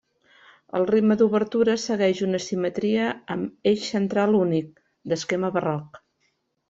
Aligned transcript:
El 0.77 0.85
ritme 0.91 1.17
d'obertures 1.19 1.83
segueix 1.89 2.21
una 2.27 2.41
simetria 2.45 3.11
amb 3.35 3.71
eix 3.73 3.85
central 3.97 4.39
únic, 4.39 4.73
d'esquema 5.13 5.53
barroc. 5.59 6.01